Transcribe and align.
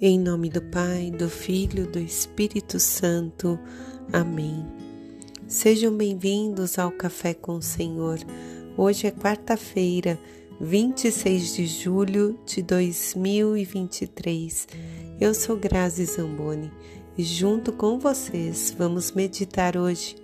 Em 0.00 0.16
nome 0.16 0.48
do 0.48 0.62
Pai, 0.62 1.10
do 1.10 1.28
Filho, 1.28 1.84
do 1.84 1.98
Espírito 1.98 2.78
Santo. 2.78 3.58
Amém. 4.12 4.64
Sejam 5.48 5.92
bem-vindos 5.92 6.78
ao 6.78 6.92
Café 6.92 7.34
com 7.34 7.56
o 7.56 7.62
Senhor. 7.62 8.20
Hoje 8.76 9.08
é 9.08 9.10
quarta-feira, 9.10 10.16
26 10.60 11.56
de 11.56 11.66
julho 11.66 12.38
de 12.46 12.62
2023. 12.62 14.68
Eu 15.20 15.34
sou 15.34 15.56
Grazi 15.56 16.04
Zamboni 16.04 16.70
e 17.16 17.24
junto 17.24 17.72
com 17.72 17.98
vocês 17.98 18.72
vamos 18.78 19.10
meditar 19.10 19.76
hoje 19.76 20.14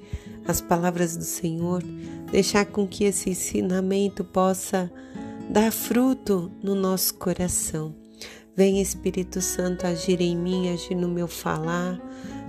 as 0.47 0.61
palavras 0.61 1.17
do 1.17 1.25
Senhor, 1.25 1.83
deixar 2.31 2.67
com 2.67 2.87
que 2.87 3.03
esse 3.03 3.31
ensinamento 3.31 4.23
possa 4.23 4.89
dar 5.51 5.73
fruto 5.73 6.49
no 6.63 6.77
nosso 6.77 7.15
coração 7.15 8.04
Vem 8.57 8.81
Espírito 8.81 9.41
Santo 9.41 9.85
agir 9.85 10.21
em 10.21 10.37
mim, 10.37 10.73
agir 10.73 10.95
no 10.95 11.09
meu 11.09 11.27
falar, 11.27 12.01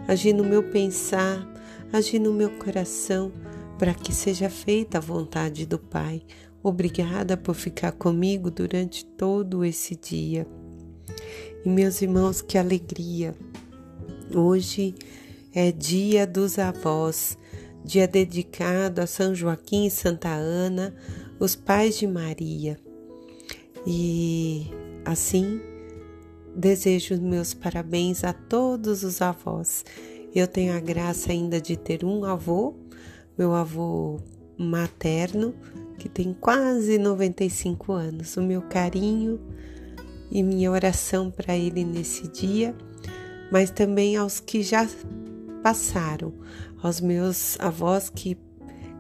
agir 0.07 0.33
no 0.33 0.43
meu 0.43 0.61
pensar, 0.61 1.51
agir 1.91 2.19
no 2.19 2.31
meu 2.31 2.51
coração, 2.51 3.31
para 3.79 3.91
que 3.91 4.13
seja 4.13 4.47
feita 4.47 4.99
a 4.99 5.01
vontade 5.01 5.65
do 5.65 5.79
Pai. 5.79 6.21
Obrigada 6.61 7.35
por 7.35 7.55
ficar 7.55 7.91
comigo 7.91 8.51
durante 8.51 9.03
todo 9.03 9.65
esse 9.65 9.95
dia. 9.95 10.47
E 11.65 11.69
meus 11.69 11.99
irmãos, 12.03 12.39
que 12.39 12.57
alegria! 12.57 13.33
Hoje 14.31 14.93
é 15.55 15.71
dia 15.71 16.27
dos 16.27 16.59
avós, 16.59 17.35
dia 17.83 18.07
dedicado 18.07 19.01
a 19.01 19.07
São 19.07 19.33
Joaquim 19.33 19.87
e 19.87 19.91
Santa 19.91 20.29
Ana, 20.29 20.95
os 21.39 21.55
pais 21.55 21.97
de 21.97 22.05
Maria. 22.05 22.77
E 23.87 24.67
assim, 25.03 25.61
Desejo 26.55 27.21
meus 27.21 27.53
parabéns 27.53 28.23
a 28.23 28.31
todos 28.31 29.03
os 29.03 29.21
avós. 29.21 29.83
Eu 30.33 30.47
tenho 30.47 30.73
a 30.73 30.79
graça 30.79 31.33
ainda 31.33 31.59
de 31.59 31.75
ter 31.75 32.05
um 32.05 32.23
avô, 32.23 32.73
meu 33.37 33.53
avô 33.53 34.21
materno, 34.57 35.53
que 35.99 36.07
tem 36.07 36.33
quase 36.33 36.97
95 36.97 37.91
anos. 37.91 38.37
O 38.37 38.41
meu 38.41 38.61
carinho 38.61 39.37
e 40.31 40.41
minha 40.41 40.71
oração 40.71 41.29
para 41.29 41.57
ele 41.57 41.83
nesse 41.83 42.29
dia, 42.29 42.73
mas 43.51 43.69
também 43.69 44.15
aos 44.15 44.39
que 44.39 44.63
já 44.63 44.87
passaram, 45.61 46.33
aos 46.81 47.01
meus 47.01 47.59
avós 47.59 48.09
que 48.09 48.37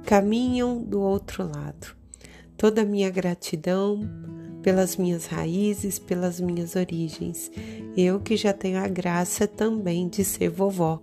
caminham 0.03 0.83
do 0.83 0.99
outro 0.99 1.43
lado. 1.43 1.95
Toda 2.57 2.81
a 2.81 2.85
minha 2.85 3.09
gratidão 3.09 4.01
pelas 4.65 4.97
minhas 4.97 5.27
raízes, 5.27 5.99
pelas 5.99 6.41
minhas 6.41 6.75
origens. 6.75 7.51
Eu 7.95 8.19
que 8.19 8.35
já 8.35 8.51
tenho 8.51 8.79
a 8.79 8.87
graça 8.87 9.47
também 9.47 10.07
de 10.07 10.23
ser 10.23 10.49
vovó. 10.49 10.99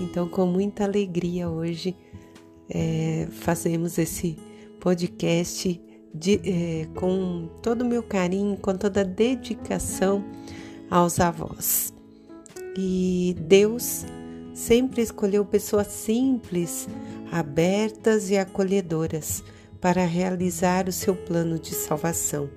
Então, 0.00 0.28
com 0.28 0.44
muita 0.46 0.82
alegria 0.82 1.48
hoje, 1.48 1.96
é, 2.68 3.28
fazemos 3.30 3.98
esse 3.98 4.36
podcast 4.80 5.80
de, 6.12 6.40
é, 6.44 6.88
com 6.96 7.48
todo 7.62 7.82
o 7.82 7.88
meu 7.88 8.02
carinho, 8.02 8.56
com 8.56 8.74
toda 8.74 9.02
a 9.02 9.04
dedicação 9.04 10.24
aos 10.90 11.20
avós. 11.20 11.94
E 12.76 13.36
Deus 13.42 14.04
sempre 14.52 15.02
escolheu 15.02 15.44
pessoas 15.44 15.86
simples, 15.86 16.88
abertas 17.30 18.28
e 18.28 18.36
acolhedoras 18.36 19.44
para 19.82 20.06
realizar 20.06 20.88
o 20.88 20.92
seu 20.92 21.16
plano 21.16 21.58
de 21.58 21.74
salvação. 21.74 22.48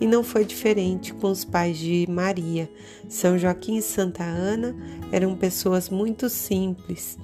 E 0.00 0.06
não 0.06 0.22
foi 0.22 0.44
diferente 0.44 1.12
com 1.12 1.28
os 1.28 1.44
pais 1.44 1.76
de 1.76 2.06
Maria. 2.08 2.70
São 3.08 3.36
Joaquim 3.36 3.78
e 3.78 3.82
Santa 3.82 4.22
Ana 4.22 4.76
eram 5.10 5.34
pessoas 5.36 5.90
muito 5.90 6.28
simples, 6.28 7.18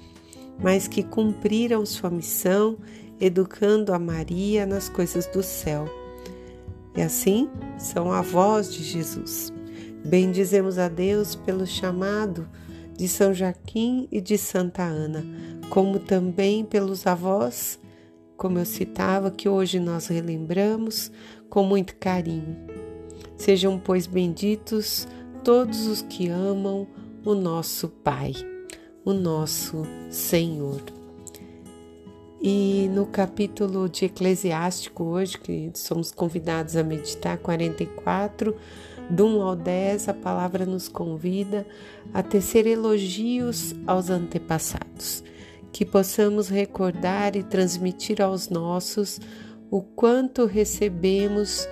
mas 0.60 0.88
que 0.88 1.04
cumpriram 1.04 1.86
sua 1.86 2.10
missão 2.10 2.76
educando 3.20 3.94
a 3.94 3.98
Maria 3.98 4.66
nas 4.66 4.88
coisas 4.88 5.24
do 5.28 5.40
céu. 5.40 5.88
E 6.96 7.00
assim 7.00 7.48
são 7.78 8.10
avós 8.10 8.72
de 8.72 8.82
Jesus. 8.82 9.52
Bendizemos 10.04 10.78
a 10.78 10.88
Deus 10.88 11.36
pelo 11.36 11.64
chamado 11.64 12.48
de 12.96 13.06
São 13.06 13.32
Joaquim 13.32 14.08
e 14.10 14.20
de 14.20 14.36
Santa 14.36 14.82
Ana, 14.82 15.24
como 15.70 16.00
também 16.00 16.64
pelos 16.64 17.06
avós 17.06 17.78
como 18.36 18.58
eu 18.58 18.64
citava, 18.64 19.30
que 19.30 19.48
hoje 19.48 19.78
nós 19.78 20.08
relembramos 20.08 21.10
com 21.48 21.64
muito 21.64 21.96
carinho. 21.96 22.56
Sejam, 23.36 23.78
pois, 23.78 24.06
benditos 24.06 25.06
todos 25.42 25.86
os 25.86 26.02
que 26.02 26.28
amam 26.28 26.86
o 27.24 27.34
nosso 27.34 27.88
Pai, 27.88 28.32
o 29.04 29.12
nosso 29.12 29.82
Senhor. 30.10 30.82
E 32.40 32.90
no 32.92 33.06
capítulo 33.06 33.88
de 33.88 34.06
Eclesiástico, 34.06 35.04
hoje, 35.04 35.38
que 35.38 35.70
somos 35.74 36.10
convidados 36.10 36.76
a 36.76 36.82
meditar 36.82 37.38
44, 37.38 38.54
do 39.08 39.26
1 39.26 39.42
ao 39.42 39.56
10, 39.56 40.08
a 40.08 40.14
palavra 40.14 40.66
nos 40.66 40.88
convida 40.88 41.66
a 42.12 42.22
tecer 42.22 42.66
elogios 42.66 43.74
aos 43.86 44.10
antepassados 44.10 45.22
que 45.74 45.84
possamos 45.84 46.48
recordar 46.48 47.34
e 47.34 47.42
transmitir 47.42 48.22
aos 48.22 48.48
nossos 48.48 49.20
o 49.68 49.82
quanto 49.82 50.46
recebemos 50.46 51.66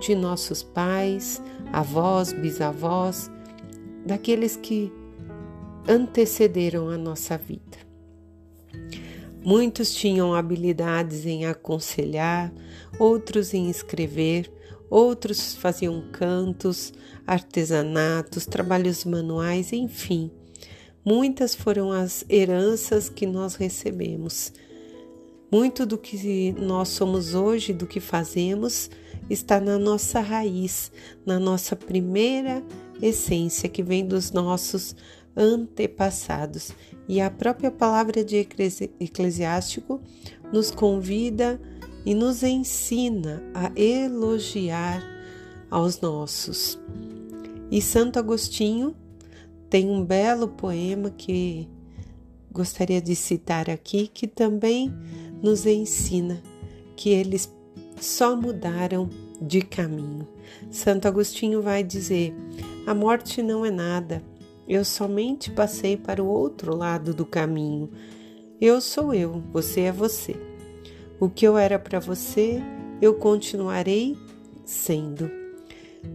de 0.00 0.16
nossos 0.16 0.64
pais, 0.64 1.40
avós, 1.72 2.32
bisavós, 2.32 3.30
daqueles 4.04 4.56
que 4.56 4.92
antecederam 5.88 6.88
a 6.88 6.98
nossa 6.98 7.38
vida. 7.38 7.78
Muitos 9.44 9.94
tinham 9.94 10.34
habilidades 10.34 11.24
em 11.24 11.46
aconselhar, 11.46 12.52
outros 12.98 13.54
em 13.54 13.70
escrever, 13.70 14.52
outros 14.90 15.54
faziam 15.54 16.02
cantos, 16.10 16.92
artesanatos, 17.24 18.44
trabalhos 18.44 19.04
manuais, 19.04 19.72
enfim. 19.72 20.32
Muitas 21.04 21.54
foram 21.54 21.90
as 21.90 22.24
heranças 22.28 23.08
que 23.08 23.26
nós 23.26 23.54
recebemos. 23.54 24.52
Muito 25.50 25.84
do 25.84 25.98
que 25.98 26.52
nós 26.52 26.90
somos 26.90 27.34
hoje, 27.34 27.72
do 27.72 27.86
que 27.86 28.00
fazemos, 28.00 28.90
está 29.28 29.60
na 29.60 29.78
nossa 29.78 30.20
raiz, 30.20 30.92
na 31.24 31.38
nossa 31.40 31.74
primeira 31.74 32.62
essência 33.00 33.68
que 33.68 33.82
vem 33.82 34.06
dos 34.06 34.30
nossos 34.30 34.94
antepassados. 35.36 36.72
E 37.08 37.20
a 37.20 37.30
própria 37.30 37.70
palavra 37.70 38.22
de 38.22 38.46
Eclesiástico 39.00 40.00
nos 40.52 40.70
convida 40.70 41.60
e 42.04 42.14
nos 42.14 42.42
ensina 42.42 43.42
a 43.54 43.72
elogiar 43.74 45.02
aos 45.70 46.00
nossos. 46.00 46.78
E 47.70 47.80
Santo 47.80 48.18
Agostinho 48.18 48.94
tem 49.70 49.88
um 49.88 50.04
belo 50.04 50.48
poema 50.48 51.10
que 51.10 51.68
gostaria 52.50 53.00
de 53.00 53.14
citar 53.14 53.70
aqui, 53.70 54.08
que 54.08 54.26
também 54.26 54.92
nos 55.40 55.64
ensina 55.64 56.42
que 56.96 57.10
eles 57.10 57.54
só 58.00 58.34
mudaram 58.34 59.08
de 59.40 59.62
caminho. 59.62 60.26
Santo 60.72 61.06
Agostinho 61.06 61.62
vai 61.62 61.84
dizer: 61.84 62.34
a 62.84 62.92
morte 62.92 63.40
não 63.42 63.64
é 63.64 63.70
nada, 63.70 64.22
eu 64.68 64.84
somente 64.84 65.52
passei 65.52 65.96
para 65.96 66.22
o 66.22 66.26
outro 66.26 66.76
lado 66.76 67.14
do 67.14 67.24
caminho. 67.24 67.88
Eu 68.60 68.80
sou 68.80 69.14
eu, 69.14 69.40
você 69.52 69.82
é 69.82 69.92
você. 69.92 70.34
O 71.20 71.30
que 71.30 71.46
eu 71.46 71.56
era 71.56 71.78
para 71.78 72.00
você, 72.00 72.60
eu 73.00 73.14
continuarei 73.14 74.18
sendo. 74.64 75.30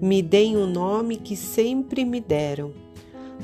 Me 0.01 0.21
deem 0.21 0.57
o 0.57 0.67
nome 0.67 1.15
que 1.15 1.35
sempre 1.37 2.03
me 2.03 2.19
deram 2.19 2.84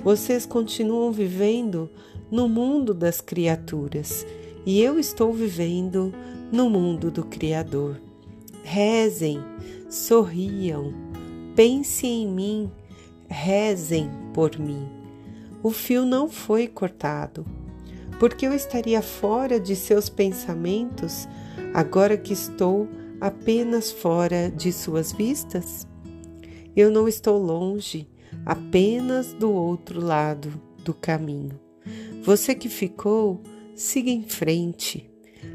vocês 0.03 0.45
continuam 0.45 1.11
vivendo 1.11 1.89
no 2.29 2.47
mundo 2.47 2.93
das 2.93 3.21
criaturas 3.21 4.25
e 4.65 4.81
eu 4.81 4.99
estou 4.99 5.33
vivendo 5.33 6.13
no 6.51 6.69
mundo 6.69 7.11
do 7.11 7.23
Criador. 7.23 7.99
Rezem, 8.63 9.39
sorriam, 9.89 10.93
pensem 11.55 12.23
em 12.23 12.27
mim, 12.27 12.71
rezem 13.27 14.09
por 14.33 14.57
mim. 14.57 14.88
O 15.63 15.71
fio 15.71 16.05
não 16.05 16.29
foi 16.29 16.67
cortado, 16.67 17.45
porque 18.19 18.45
eu 18.45 18.53
estaria 18.53 19.01
fora 19.01 19.59
de 19.59 19.75
seus 19.75 20.09
pensamentos 20.09 21.27
agora 21.73 22.17
que 22.17 22.33
estou 22.33 22.88
apenas 23.19 23.91
fora 23.91 24.49
de 24.49 24.73
suas 24.73 25.11
vistas? 25.11 25.88
Eu 26.75 26.89
não 26.89 27.07
estou 27.07 27.38
longe, 27.38 28.07
apenas 28.45 29.33
do 29.33 29.51
outro 29.51 30.00
lado 30.00 30.51
do 30.83 30.94
caminho. 30.94 31.60
Você 32.24 32.54
que 32.56 32.69
ficou, 32.69 33.42
siga 33.75 34.10
em 34.10 34.24
frente. 34.24 35.10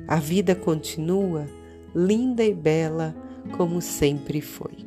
A 0.09 0.17
vida 0.17 0.55
continua 0.55 1.47
linda 1.95 2.45
e 2.45 2.55
bela 2.55 3.15
como 3.57 3.81
sempre 3.81 4.41
foi. 4.41 4.87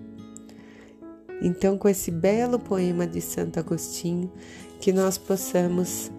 Então, 1.41 1.77
com 1.77 1.87
esse 1.87 2.11
belo 2.11 2.59
poema 2.59 3.07
de 3.07 3.21
Santo 3.21 3.59
Agostinho, 3.59 4.31
que 4.79 4.91
nós 4.91 5.17
possamos 5.17 6.11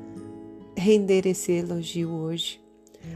render 0.76 1.26
esse 1.26 1.52
elogio 1.52 2.11
hoje, 2.11 2.61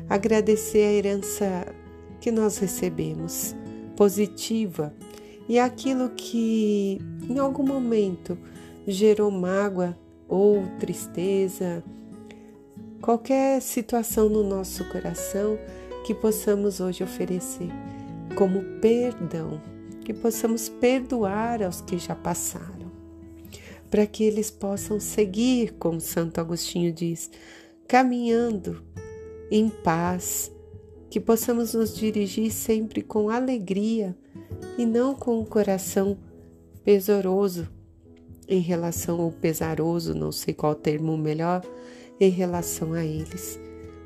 agradecer 0.08 0.84
a 0.84 0.92
herança 0.92 1.74
que 2.20 2.30
nós 2.30 2.58
recebemos, 2.58 3.56
positiva, 3.96 4.94
e 5.48 5.58
aquilo 5.58 6.10
que 6.10 6.98
em 7.28 7.38
algum 7.38 7.66
momento 7.66 8.38
gerou 8.86 9.30
mágoa 9.30 9.96
ou 10.28 10.64
tristeza, 10.78 11.82
qualquer 13.00 13.60
situação 13.60 14.28
no 14.28 14.42
nosso 14.42 14.84
coração 14.90 15.58
que 16.06 16.14
possamos 16.14 16.80
hoje 16.80 17.04
oferecer 17.04 17.68
como 18.34 18.62
perdão, 18.80 19.60
que 20.04 20.12
possamos 20.12 20.68
perdoar 20.68 21.62
aos 21.62 21.80
que 21.80 21.98
já 21.98 22.14
passaram, 22.14 22.90
para 23.90 24.06
que 24.06 24.24
eles 24.24 24.50
possam 24.50 24.98
seguir, 24.98 25.74
como 25.78 26.00
Santo 26.00 26.40
Agostinho 26.40 26.92
diz, 26.92 27.30
caminhando 27.86 28.82
em 29.50 29.68
paz, 29.68 30.50
que 31.08 31.20
possamos 31.20 31.74
nos 31.74 31.94
dirigir 31.94 32.50
sempre 32.50 33.02
com 33.02 33.30
alegria 33.30 34.16
e 34.78 34.84
não 34.86 35.14
com 35.14 35.40
o 35.40 35.46
coração 35.46 36.16
pesoroso 36.84 37.68
em 38.48 38.60
relação 38.60 39.20
ao 39.20 39.30
pesaroso, 39.30 40.14
não 40.14 40.30
sei 40.30 40.52
qual 40.52 40.74
termo 40.74 41.16
melhor, 41.16 41.62
em 42.20 42.30
relação 42.30 42.92
a 42.92 43.04
eles, 43.04 43.58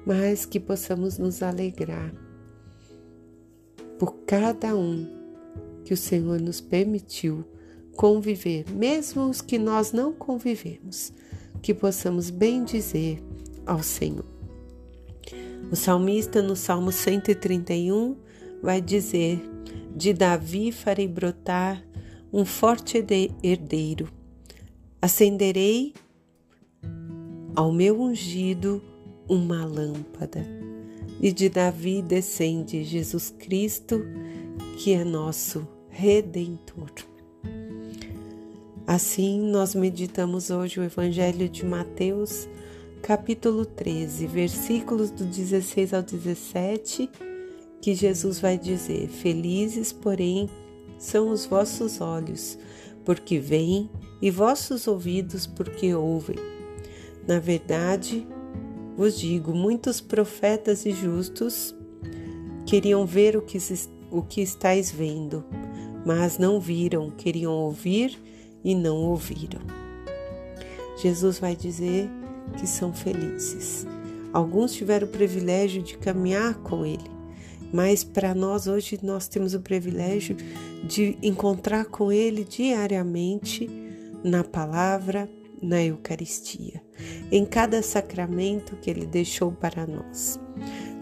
mas 0.07 0.47
que 0.47 0.61
possamos 0.61 1.19
nos 1.19 1.43
alegrar 1.43 2.13
por 3.99 4.15
cada 4.27 4.75
um 4.77 5.07
que 5.85 5.93
o 5.93 5.97
Senhor 5.97 6.41
nos 6.41 6.61
permitiu 6.61 7.45
conviver, 7.97 8.65
mesmo 8.71 9.29
os 9.29 9.41
que 9.41 9.59
nós 9.59 9.93
não 9.93 10.13
convivemos, 10.13 11.13
que 11.61 11.75
possamos 11.75 12.31
bem 12.31 12.63
dizer 12.63 13.21
ao 13.67 13.83
Senhor. 13.83 14.25
O 15.71 15.77
salmista 15.77 16.41
no 16.41 16.55
Salmo 16.55 16.93
131 16.93 18.17
vai 18.63 18.81
dizer: 18.81 19.43
De 19.99 20.13
Davi 20.13 20.71
farei 20.71 21.09
brotar 21.09 21.85
um 22.33 22.45
forte 22.45 23.05
herdeiro, 23.43 24.09
acenderei 25.03 25.93
ao 27.57 27.73
meu 27.73 28.01
ungido 28.01 28.81
uma 29.29 29.67
lâmpada. 29.67 30.47
E 31.21 31.33
de 31.33 31.49
Davi 31.49 32.01
descende 32.01 32.85
Jesus 32.85 33.35
Cristo, 33.41 34.01
que 34.79 34.93
é 34.93 35.03
nosso 35.03 35.67
redentor. 35.89 36.93
Assim, 38.87 39.41
nós 39.51 39.75
meditamos 39.75 40.49
hoje 40.49 40.79
o 40.79 40.85
Evangelho 40.85 41.49
de 41.49 41.67
Mateus, 41.67 42.49
capítulo 43.03 43.67
13, 43.67 44.29
versículos 44.29 45.11
do 45.11 45.25
16 45.25 45.93
ao 45.93 46.03
17, 46.05 47.11
que 47.81 47.95
Jesus 47.95 48.41
vai 48.41 48.59
dizer: 48.59 49.09
Felizes, 49.09 49.93
porém, 49.93 50.49
são 50.99 51.31
os 51.31 51.47
vossos 51.47 52.01
olhos, 52.01 52.59
porque 53.05 53.39
veem, 53.39 53.89
e 54.21 54.31
vossos 54.31 54.87
ouvidos, 54.87 55.47
porque 55.47 55.95
ouvem. 55.95 56.37
Na 57.27 57.39
verdade, 57.39 58.27
vos 58.97 59.19
digo: 59.19 59.55
muitos 59.55 60.01
profetas 60.01 60.85
e 60.85 60.93
justos 60.93 61.75
queriam 62.67 63.07
ver 63.07 63.37
o 63.37 63.43
que, 63.43 63.59
o 64.11 64.23
que 64.23 64.41
estáis 64.41 64.91
vendo, 64.91 65.45
mas 66.05 66.39
não 66.39 66.61
viram, 66.61 67.11
queriam 67.11 67.53
ouvir 67.53 68.19
e 68.65 68.75
não 68.75 68.97
ouviram. 68.97 69.61
Jesus 71.01 71.39
vai 71.39 71.55
dizer 71.55 72.11
que 72.59 72.67
são 72.67 72.93
felizes. 72.93 73.87
Alguns 74.33 74.73
tiveram 74.73 75.07
o 75.07 75.11
privilégio 75.11 75.83
de 75.83 75.97
caminhar 75.97 76.57
com 76.57 76.85
Ele, 76.85 77.11
mas 77.73 78.03
para 78.05 78.35
nós 78.35 78.67
hoje 78.67 78.99
nós 79.03 79.29
temos 79.29 79.55
o 79.55 79.61
privilégio 79.61 80.37
de 80.85 81.19
encontrar 81.23 81.87
com 81.87 82.11
Ele 82.11 82.45
diariamente 82.45 83.69
na 84.25 84.43
palavra, 84.43 85.29
na 85.61 85.83
Eucaristia, 85.83 86.83
em 87.31 87.45
cada 87.45 87.83
sacramento 87.83 88.77
que 88.77 88.91
Ele 88.91 89.07
deixou 89.07 89.53
para 89.53 89.87
nós. 89.87 90.39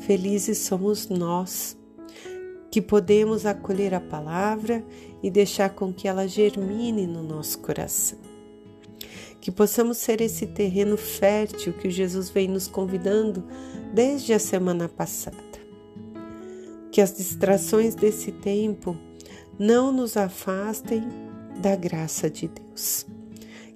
Felizes 0.00 0.58
somos 0.58 1.08
nós 1.08 1.76
que 2.70 2.82
podemos 2.82 3.46
acolher 3.46 3.94
a 3.94 4.00
palavra 4.00 4.84
e 5.22 5.30
deixar 5.30 5.70
com 5.70 5.92
que 5.92 6.06
ela 6.06 6.28
germine 6.28 7.06
no 7.06 7.22
nosso 7.22 7.58
coração. 7.60 8.18
Que 9.40 9.50
possamos 9.50 9.96
ser 9.98 10.20
esse 10.20 10.46
terreno 10.46 10.96
fértil 10.96 11.72
que 11.72 11.88
Jesus 11.88 12.28
vem 12.28 12.48
nos 12.48 12.68
convidando 12.68 13.44
desde 13.94 14.32
a 14.32 14.38
semana 14.38 14.88
passada. 14.88 15.55
Que 16.96 17.02
as 17.02 17.14
distrações 17.14 17.94
desse 17.94 18.32
tempo 18.32 18.96
não 19.58 19.92
nos 19.92 20.16
afastem 20.16 21.06
da 21.60 21.76
graça 21.76 22.30
de 22.30 22.48
Deus. 22.48 23.04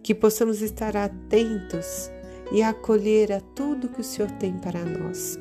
Que 0.02 0.14
possamos 0.14 0.62
estar 0.62 0.96
atentos 0.96 2.11
e 2.50 2.62
acolher 2.62 3.31
a 3.31 3.43
tudo 3.43 3.90
que 3.90 4.00
o 4.00 4.05
Senhor 4.05 4.31
tem 4.38 4.55
para 4.55 4.82
nós. 4.87 5.38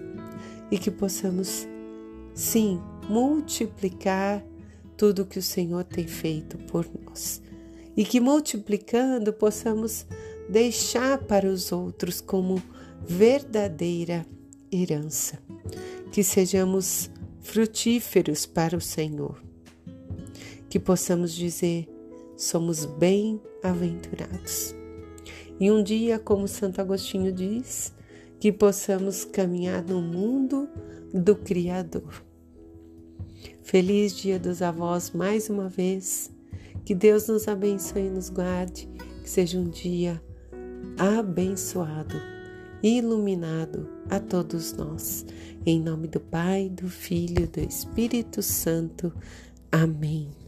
E 0.69 0.77
que 0.77 0.91
possamos, 0.91 1.65
sim, 2.33 2.81
multiplicar 3.07 4.43
tudo 4.97 5.25
que 5.25 5.39
o 5.39 5.41
Senhor 5.41 5.85
tem 5.85 6.05
feito 6.05 6.57
por 6.57 6.85
nós. 7.05 7.41
E 7.95 8.03
que 8.03 8.19
multiplicando 8.19 9.31
possamos 9.31 10.05
deixar 10.49 11.17
para 11.19 11.47
os 11.47 11.71
outros 11.71 12.19
como 12.19 12.61
verdadeira 13.07 14.25
herança, 14.69 15.39
que 16.11 16.21
sejamos 16.25 17.09
frutíferos 17.49 18.45
para 18.45 18.77
o 18.77 18.81
Senhor, 18.81 19.41
que 20.69 20.79
possamos 20.79 21.33
dizer 21.33 21.89
somos 22.37 22.85
bem-aventurados. 22.85 24.75
E 25.59 25.71
um 25.71 25.81
dia, 25.83 26.19
como 26.19 26.47
Santo 26.47 26.79
Agostinho 26.79 27.31
diz, 27.31 27.91
que 28.39 28.51
possamos 28.51 29.25
caminhar 29.25 29.83
no 29.83 29.99
mundo 29.99 30.69
do 31.11 31.35
Criador. 31.35 32.23
Feliz 33.63 34.15
Dia 34.15 34.37
dos 34.37 34.61
Avós 34.61 35.11
mais 35.11 35.49
uma 35.49 35.67
vez. 35.67 36.31
Que 36.85 36.93
Deus 36.93 37.27
nos 37.27 37.47
abençoe 37.47 38.03
e 38.03 38.09
nos 38.09 38.29
guarde. 38.29 38.87
Que 39.23 39.29
seja 39.29 39.57
um 39.57 39.69
dia 39.69 40.21
abençoado, 40.97 42.15
iluminado 42.81 43.87
a 44.09 44.19
todos 44.19 44.73
nós. 44.73 45.25
Em 45.65 45.79
nome 45.79 46.07
do 46.07 46.19
Pai, 46.19 46.69
do 46.69 46.89
Filho 46.89 47.43
e 47.43 47.47
do 47.47 47.59
Espírito 47.59 48.41
Santo. 48.41 49.13
Amém. 49.71 50.38